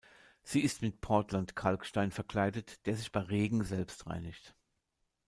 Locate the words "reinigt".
4.07-4.55